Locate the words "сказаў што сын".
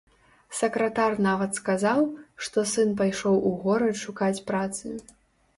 1.59-2.97